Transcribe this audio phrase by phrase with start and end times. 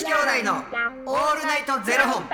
[0.00, 0.54] 女子兄弟の
[1.04, 2.24] オールナイトゼロ本。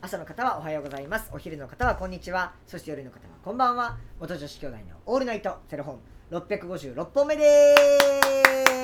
[0.00, 1.30] 朝の方はおはようございます。
[1.32, 2.52] お昼の方はこんにちは。
[2.64, 3.96] そして夜の方はこんばんは。
[4.20, 5.98] 元女子兄弟のオールナイトゼロ本。
[6.30, 8.83] 六百五十六本目です。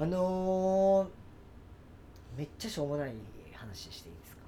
[0.00, 3.12] あのー、めっちゃしょうもない
[3.52, 4.42] 話していいですか？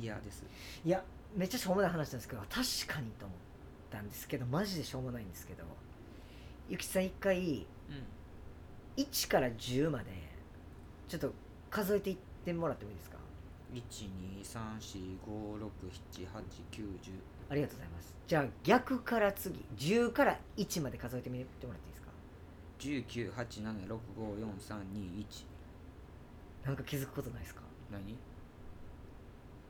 [0.00, 0.44] 嫌です。
[0.84, 1.02] いや
[1.36, 3.38] めっちゃしょうもない話なんですけど確かにと思っ
[3.90, 5.62] たんですけどマジでしょうもないんですけど
[6.68, 9.02] ゆきさん一回うん。
[9.02, 10.06] 1から10まで
[11.08, 11.32] ちょっと
[11.70, 13.16] 数えていってもらってもいいですか？
[13.74, 15.70] 一二三四五六
[16.10, 17.10] 七八九十。
[17.50, 21.95] ありがとうございますじゃあ逆から次10から1まで数えてみてもらっていいですか？
[22.78, 25.46] 十九八七六五四三二一。
[26.64, 27.62] なんか気づくことないですか？
[27.90, 28.16] 何？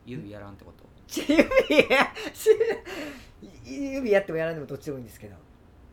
[0.05, 0.85] 指やらんってこと？
[1.07, 1.37] ち指
[1.89, 2.13] や
[3.65, 5.35] 指やってもやらんでもどっちでもいいんですけど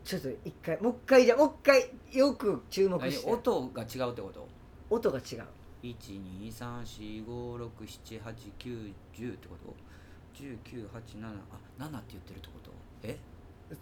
[0.03, 4.47] ちょっと一回もう一回じゃもう一回よく注目何して音が違うってこと？
[4.89, 5.43] 音が違う
[5.83, 9.73] 一二三四五六七八九十ってこと？
[10.33, 11.33] 十九八七あ
[11.77, 12.71] 七って言ってるってこと？
[13.03, 13.17] え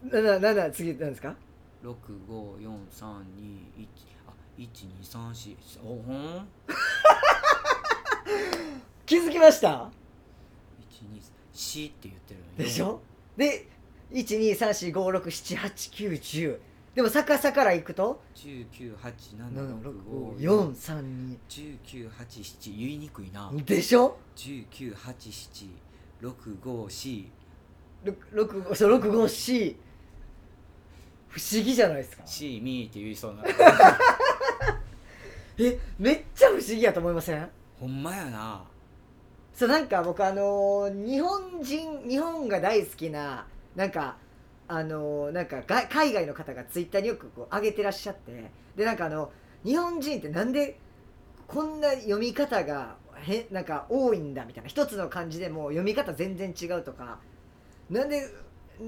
[0.03, 1.35] ？7, 7次なんですか？
[1.83, 1.93] 六
[2.29, 3.43] 五四三二
[3.77, 3.85] 一
[4.25, 5.53] あ一二三四。
[5.83, 6.47] おほん？
[9.05, 9.91] 気づきました
[10.89, 13.01] 一二四って言ってるのでしょ？
[13.35, 13.67] で
[14.13, 16.59] 12345678910
[16.95, 18.21] でも逆さからいくと？
[18.33, 22.71] 十九八七六五432十九八七。
[22.71, 23.51] 言いにくいな。
[23.65, 24.17] でしょ？
[24.35, 25.69] 十九八七。
[26.21, 27.27] 六五四。
[28.05, 29.75] 6そう654
[31.33, 32.23] 不思議じゃないですか。
[32.25, 33.43] 四ミーって言いそうな
[35.57, 37.49] えめっちゃ不思議やと思いません？
[37.79, 38.63] ほんまやな。
[39.53, 43.45] そうなんか僕あのー日本人日本が大好きな
[43.75, 44.17] なんか
[44.67, 49.31] あのーなんかが海外の方がツイッターによくこう上げてらっしゃってでなんかあの
[49.63, 50.79] 日本人ってなんで
[51.47, 57.19] こんな読み方がへなんか多いんだみたいな一つの漢字でも読み方全然違うとか
[57.91, 58.27] なんで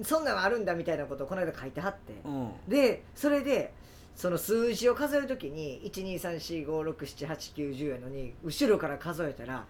[0.04, 2.14] そんなのあるんだみたいなことをこの間書いてはって。
[2.26, 2.52] うん。
[2.68, 3.74] でそれで
[4.16, 9.66] その数字を数えるときに12345678910やのに後ろから数えたら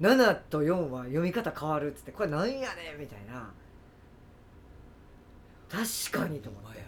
[0.00, 3.50] 7と4は読み方変わるっつってこれなんやねんみたいな。
[5.68, 5.84] 確
[6.24, 6.78] かにと思って。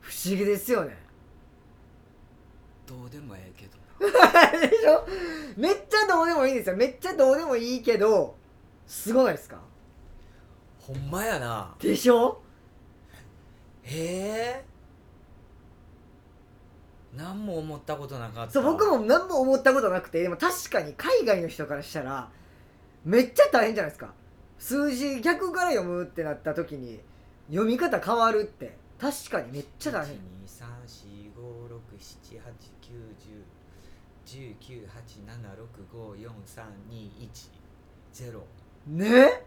[0.00, 0.96] 不思議ですよね。
[2.86, 3.78] どうでもええけど
[4.12, 4.50] な。
[4.68, 5.06] でしょ？
[5.56, 6.76] めっちゃどうでもいいんですよ。
[6.76, 8.34] めっちゃどうでもいいけど
[8.86, 9.60] すごないですか？
[10.86, 11.74] ほんまやな。
[11.78, 12.40] でしょ？
[13.82, 14.64] へえ。
[17.16, 18.52] 何も思ったことなかった。
[18.52, 22.30] そう僕も何も思ったことなくてでも確かに海外の人からしたら
[23.04, 24.14] めっちゃ大変じゃないですか。
[24.58, 27.00] 数字逆から読むってなった時に
[27.48, 30.16] 読み方変わるって確かにめっちゃ大変。
[30.16, 32.42] 1 2 3 4 5 6 7 8
[32.82, 33.40] 9 1
[34.26, 38.44] 0 1 9 8 7 6 5 4 3 2 1 0
[38.86, 39.44] ね？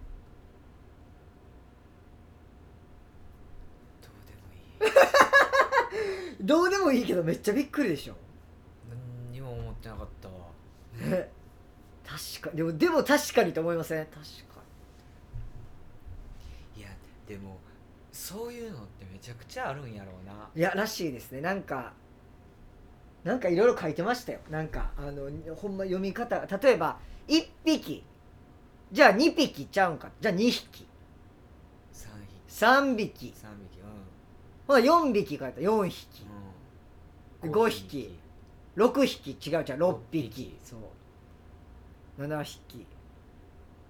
[4.02, 4.92] どうでもい
[6.33, 8.16] いどうでもいいけどめっちゃびっくりでしょ。
[8.90, 10.36] 何にも思ってなかったわ。
[11.10, 11.32] ね
[12.06, 14.06] 確かでもでも確かにと思いません？
[14.08, 14.22] 確か
[16.78, 16.90] いや
[17.28, 17.58] でも
[18.12, 20.34] そういうのってめちゃくちゃあるんやろうな。
[20.54, 21.40] にいやらしいですね。
[21.42, 21.94] なんか
[23.24, 24.40] なんかいろいろ書いてましたよ。
[24.50, 27.00] なんかあのほんま読み方例えば
[27.30, 28.04] 1匹。
[28.92, 30.12] じゃあ2匹ちゃうんか？
[30.20, 30.86] じゃあ2匹。
[31.94, 32.54] 3匹。
[32.54, 33.28] 3匹。
[33.28, 33.88] 3匹うん。
[34.68, 35.62] ほら4匹書いた。
[35.62, 36.24] 4匹。
[36.24, 36.33] うん
[37.44, 38.18] 5匹。
[38.76, 39.32] 6匹。
[39.50, 39.64] 違う違う。
[39.64, 40.22] 6六匹。
[40.30, 42.22] 匹そう。
[42.22, 42.86] 7匹。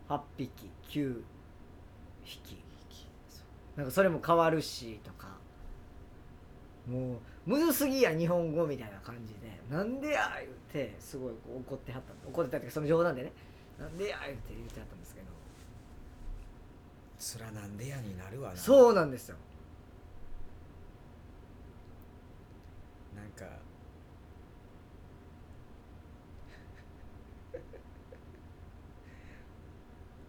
[0.10, 0.70] 8匹。
[0.90, 1.22] 9
[2.24, 2.58] 匹。
[3.76, 5.28] なんかそれも変わるしとか。
[6.88, 9.60] もうむずすぎや日本語みたいな感じで。
[9.70, 10.52] なんでや言っ
[10.88, 11.34] てすごい
[11.68, 12.30] 怒ってはった。
[12.30, 13.32] 怒ってたっていうかその冗談でね。
[13.80, 15.28] なんでや言って言ってはったんですけど。
[17.18, 18.58] そらなんでやになるわな。
[18.58, 19.38] そうなんですよ
[23.24, 23.46] なんか。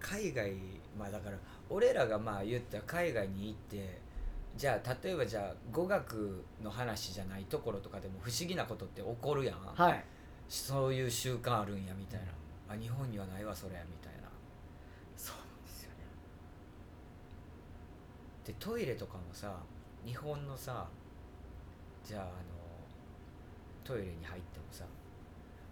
[0.00, 0.52] 海外
[0.96, 1.37] まあだから
[1.69, 3.99] 俺らがまあ言ったら海外に行って
[4.56, 10.05] じゃあ例えばじゃあ語学の話じゃないところとかでも不思議なことって起こるやん、はい。
[10.49, 12.26] そういう習慣あるんやみたいな、
[12.75, 14.29] あ日本にはないわそれみたいな。
[15.17, 15.96] そうなんですよね。
[18.44, 19.56] でトイレとかもさ
[20.06, 20.87] 日本のさ
[22.05, 22.31] じゃああの
[23.84, 24.84] トイレに入ってもさ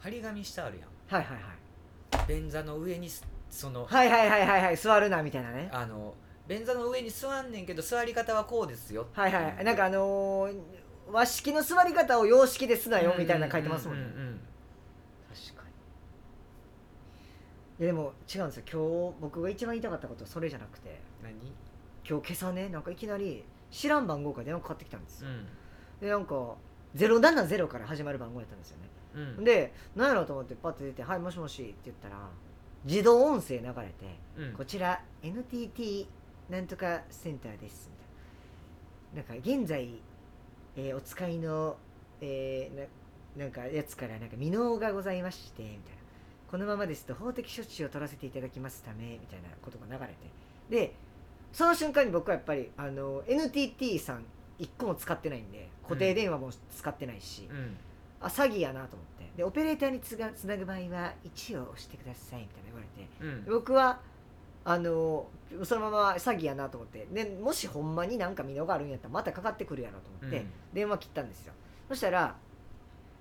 [0.00, 0.88] 張り紙してあるやん。
[1.08, 2.26] はいはいはい。
[2.28, 5.70] 便座の上にすその、はいはいはいはいはい座るなみたいなね。
[5.72, 6.14] あの
[6.46, 9.06] 便座の上に座んねんけど座り方はこうですよ。
[9.12, 9.64] はいはい。
[9.64, 10.60] なんかあのー
[11.10, 14.02] 和式の座り方を洋式ですなよみたいなの書いてますもんね。
[14.02, 14.40] うううん
[15.34, 15.64] 確か
[17.78, 17.84] に。
[17.84, 18.62] いやでも違うんですよ。
[18.70, 21.00] 今日僕が一番言いたかったことはそれじゃなくて。
[21.22, 21.34] 何？
[22.08, 25.46] 今日今朝ねなんかいきなり知らん番号から電話かかってきたんですよ、うん。
[26.00, 26.54] でなんか
[26.96, 28.88] 070から始まる番号やったんですよね。
[29.38, 29.44] うん。
[29.44, 32.28] で何やろうと思ってパッて出て「はいもしもし」って言ったら
[32.84, 34.52] 自動音声流れてうん。
[34.52, 36.06] こちら NTT
[36.50, 37.90] なんとかセンターです
[39.14, 39.38] みたいな。
[39.38, 40.00] なんか現在、
[40.76, 41.76] えーお使いの、
[42.20, 42.86] えーな
[43.44, 46.02] なんかやつからなんか未納がございましてみたいな。
[46.50, 50.14] このままですと法的処置を取らせていただきますためみたいなことが流れて。
[50.68, 50.94] で
[51.52, 54.24] その瞬間に僕はやっぱりあの NTT さん
[54.58, 57.76] 1個も使ってないんで固定電話も使ってないし、うん。
[58.20, 59.30] あ詐欺やなと思って。
[59.36, 63.08] でオペレーターにつがつなぐ場合は1を押してくださいみたいな言われて。
[63.20, 63.44] うん。
[63.44, 64.00] で僕は
[64.64, 65.26] あの
[65.64, 67.06] そのまま詐欺やなと思って。
[67.12, 70.52] でもしほんまになんか見逃があるんやったらまたかかってくるやろと思って、うん。
[70.72, 71.52] 電話切ったんですよ。
[71.88, 72.36] そしたら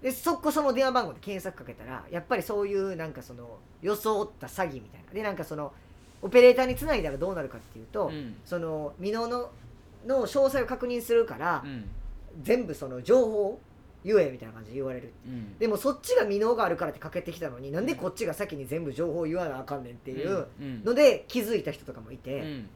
[0.01, 5.13] でそこその電話番号で検索かけたらやっぱりそういうなんかその装った詐欺みたいな。
[5.13, 5.73] でなんかその
[6.21, 8.35] オペレーターにつないだらどうなるかっていうと、うん。
[8.45, 9.49] その未納の
[10.06, 11.86] の詳細を確認するから、うん。
[12.42, 13.59] 全部その情報
[14.06, 15.30] 言えみたいな感じで言われるう。
[15.30, 15.57] ん。
[15.57, 20.83] でもそっちが未納があるからってかけてきたのになんでこっちが先に全部情報を言わなあかんねんっていううん。
[20.83, 22.69] ので気づいた人とかもいて、うん。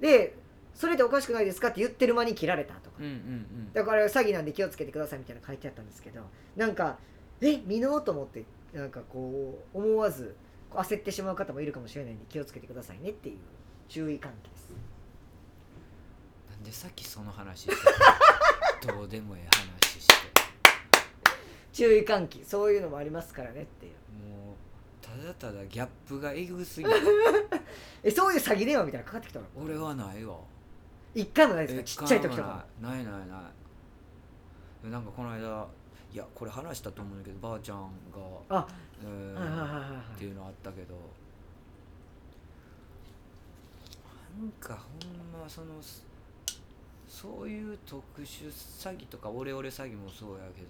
[0.00, 0.34] で
[0.74, 2.98] それでおかしくないですかって言ってる間に切られたとか、
[3.72, 6.20] だから詐欺なんで気をつけてくださいみたいなの書いてあったんですけど
[6.54, 6.98] なんか
[7.40, 10.36] え未納と思ってなんかこう思わず
[10.70, 13.38] 焦ってしまう方もいるかもしれないんで気をつけてくださいねっていう
[13.88, 14.68] 注意喚起です
[16.58, 17.76] なんでさっきその話して
[18.86, 19.48] たどうでもええ
[19.82, 20.12] 話して。
[21.72, 23.92] 注意喚起そういうのもありますからねっていう。
[24.28, 24.56] もう
[25.04, 26.94] ただただギャップがえぐすぎる
[28.02, 29.46] えそういう詐欺電話みたいなのかかってきたの？
[29.56, 30.36] 俺はないわ。
[31.14, 32.04] 一回もないですか？
[32.04, 33.28] ちっちゃい時とかないないない。
[33.28, 33.42] な
[34.84, 35.66] いなんかこの間
[36.12, 37.78] いやこれ話したと思うんだけどばあちゃん
[38.12, 38.18] が
[38.48, 38.66] あ
[39.02, 40.94] えーはいはいはいはいっていうのあったけど
[44.40, 45.08] なんかほ
[45.38, 45.74] んまその
[47.08, 50.68] そういう特殊詐欺とかオレオレ詐欺もそうやけど。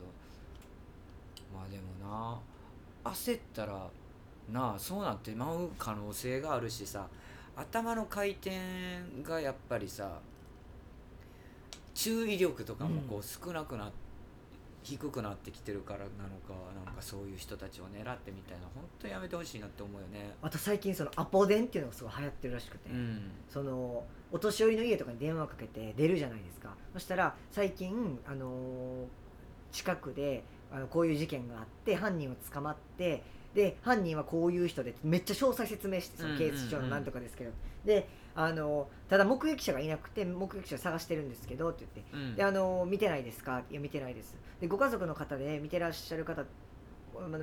[1.53, 2.39] まあでもな
[3.05, 3.89] 焦ったら
[4.53, 7.07] なあそうなってまう可能性があるしさ。
[7.59, 8.53] 頭の回転
[9.25, 10.21] がやっぱりさ
[11.93, 13.93] 注意力とかもこう少なくなっ
[14.97, 16.09] 低くなってきてるからなの
[16.47, 16.55] か
[16.85, 20.35] なんかそういう人たちを狙ってみたいな本当やめてほしいなって思うよね。
[20.43, 23.31] あと最近そのアポ電っていうのがすごい流行ってるらしくて、うん。
[23.49, 26.75] そのお年寄りの家とかに電話かけて出るじゃないですか。
[26.93, 29.07] そしたら最近、あのー
[29.71, 33.23] 近くであのこういう事件があって犯人は捕まって
[33.55, 37.51] で犯人はこういう人でめっちゃ詳細説明してその警察庁のなんとかですけど、
[37.85, 38.09] で
[38.41, 42.37] あのただ目撃者がいなくて目撃者探してるんですけどって言ってうん。
[42.37, 43.63] であの見てないですか？
[43.69, 44.37] いや見てないです。
[44.61, 46.45] でご家族の方で見てらっしゃる方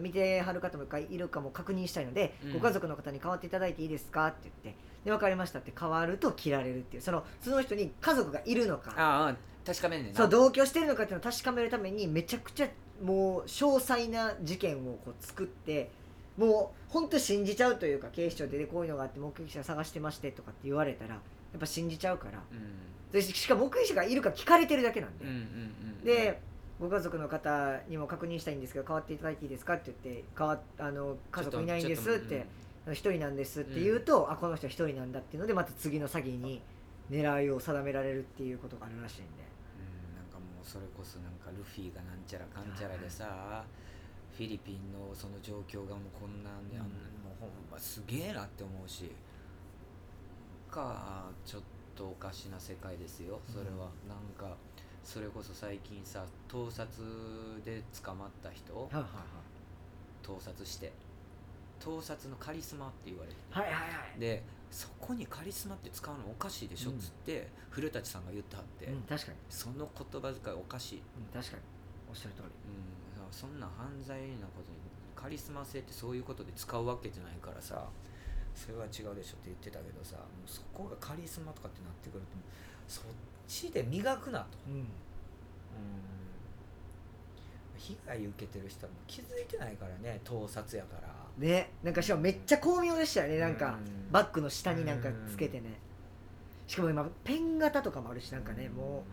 [0.02, 2.54] 見てはる方もいるかも確認したいので、うん。
[2.54, 4.28] ご家族の方に代わっていただいていいですか？
[4.28, 8.94] って言ってで分かりましたって変わると切られるっていうそのその人に家族がいるのか。
[8.96, 9.36] ああ
[9.66, 12.68] 確かめんねそう同居してるのかっていうのを確かめるためにめちゃくちゃ
[13.04, 15.90] もう詳細な事件をこう作って
[16.38, 21.20] もう本当信じちゃうというか警視庁でこういうのがあって目撃者探してましてとかって言われたらや
[21.58, 22.42] っぱ信じちゃうから。
[22.52, 22.96] うん。
[23.12, 26.42] でしかも目撃者がいるか聞かれてるだけなんで、うんうんうんで
[26.80, 32.46] ご家族の方にも確認したいんですけど代わっていただいていいですかって言って変わあの家族いないんですって
[32.92, 36.62] 一人なんですって言うと、あこの人は一人なんだっていうのでまた次の詐欺に
[37.10, 39.30] 狙いを定められるっていうことがあるらしいんで。
[39.80, 40.16] うん。
[40.16, 43.64] なんかもうそれこそなんかルフィがなんちゃらかんちゃらでさ
[44.36, 49.12] フィリピンのその状況がもうこんなんで、あんなもうほんますげえなって思うし
[50.70, 51.62] かちょっ
[51.96, 54.58] とおかしな世界ですよそれは、なんか
[55.04, 56.86] それこそ最近さ盗撮
[57.64, 59.04] で捕まった人はいはい
[60.22, 60.92] 盗撮して
[61.80, 64.20] 盗撮のカリスマって言われてはいはいはいはい。
[64.20, 71.64] でそこにカリスマって使うのおかしいでしょっつって、古舘さんが言ってはって、うん、確かに、その言葉遣いおかしい、うん、確かに。
[72.10, 72.48] おっしゃる通り。
[72.48, 72.52] うん、
[73.36, 74.78] そんな犯罪なことに
[75.14, 77.84] カリスマ性ってそういうことで使うわけじゃないからさ
[78.56, 82.28] それは違うでしょって言ってたけどさもうそこがカリスマとかってなってくると
[82.88, 83.04] そっ
[83.46, 84.46] ちで磨くなと。
[84.70, 84.76] うん。
[84.76, 84.86] うん。
[87.78, 91.10] 被害受けてる人はもう気づいてないからね盗撮やから。
[91.38, 91.72] ね。
[91.84, 94.12] なんかしかもめっちゃ巧妙でしたよねなんかうん。
[94.12, 95.80] バッグの下になんかつけてね。
[96.68, 99.04] しかも今ペン型とかもあるしなんかねも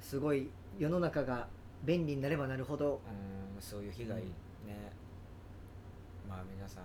[0.00, 1.46] うすごい世の中が
[1.84, 2.94] 便利になればなるほど。
[2.94, 4.26] うんそういう被害ね、
[6.28, 6.84] まあ皆さん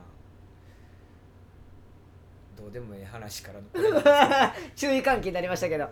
[2.58, 3.68] どうでもいい話からの
[4.76, 5.88] 注意喚起になりましたけど。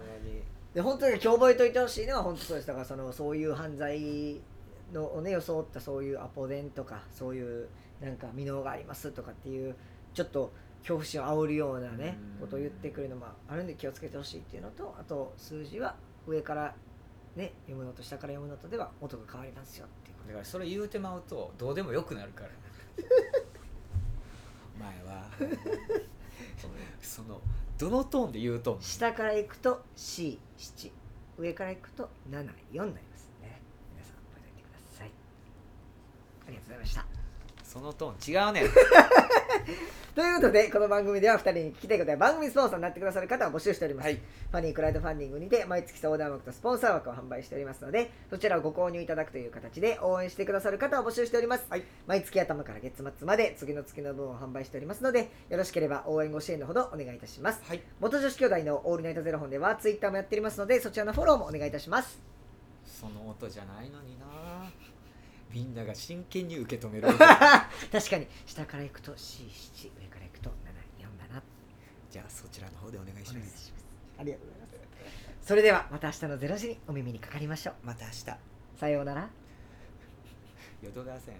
[0.73, 2.67] で本当に今日覚えといてほしいのは本当そうです。
[2.67, 4.41] だからそのそういう犯罪
[4.93, 7.67] のをね装ったそういうアポ電とかそういう
[7.99, 9.75] なんか未納がありますとかっていう
[10.13, 12.39] ちょっと恐怖心を煽るようなねうん。
[12.39, 16.73] ことを言ってくるのもあるんで気をつけてほしいっていうのとあと数字は上から
[17.35, 22.49] ね読むのと下から読むのとでは音が変わりますよっていうこだからそれ言うてまうとどうでもよくなるから。
[24.79, 25.29] 前は。
[27.01, 27.41] その
[27.77, 30.91] どのトーンで言うと下から行くと C7
[31.37, 33.61] 上から行くと74になりますね。
[33.91, 35.11] 皆さん覚えておいてください。
[36.47, 37.20] ありがとうございました
[37.71, 38.63] そのトーン違うねん。
[40.13, 44.15] ということでこの番組では2人に聞きたいことや番組スポンサーになってくださる方を募集しております、はい。
[44.15, 51.83] ファニークラウドファンディングにて毎月相談枠とスポンサー枠を販売しておりますのでそちらをご購入いただくという形で応援してくださる方を募集しております、はい。
[52.07, 57.61] 毎月頭から月末まで次の月の分を販売しておりますのでよろしければ応援ご支援のほどお願いいたします。
[57.65, 57.81] はい。
[58.01, 62.19] 元女子兄弟のオールナイトゼロ本ではツイッターもやっておりますのでそちらのフォローもお願いいたします。
[62.85, 64.25] その音じゃないのにな
[65.53, 67.07] みんなが真剣に受け止める。
[67.17, 68.27] 確かに。
[68.45, 71.43] 下から行くと C7 上から行くと74だな。
[72.09, 73.73] じゃあそちらの方でお願いします。
[74.17, 74.71] ありがとうございます。
[75.41, 77.75] それではまた明日の0時にお耳にかかりましょう。
[77.83, 78.25] また明日。
[78.79, 79.29] さようなら。
[80.81, 81.35] 淀川線